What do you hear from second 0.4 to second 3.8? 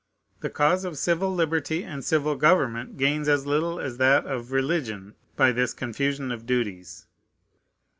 cause of civil liberty and civil government gains as little